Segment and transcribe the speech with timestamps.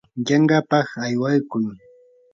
[0.27, 1.65] yanqapaq aywaykuu.